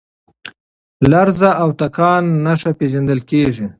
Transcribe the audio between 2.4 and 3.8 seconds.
نښه پېژندل کېږي.